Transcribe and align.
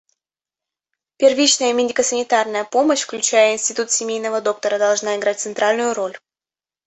Первичная 1.17 1.73
медико-санитарная 1.73 2.63
помощь, 2.63 3.01
включая 3.03 3.53
институт 3.53 3.91
семейного 3.91 4.41
доктора, 4.41 4.79
должна 4.79 5.15
играть 5.15 5.39
центральную 5.41 5.93
роль. 5.93 6.17